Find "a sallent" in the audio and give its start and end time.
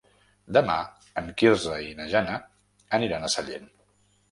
3.31-3.73